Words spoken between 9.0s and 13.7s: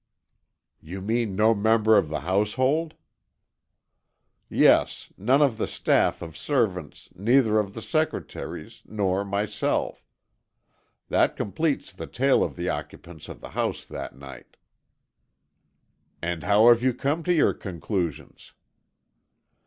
myself. That completes the tale of the occupants of the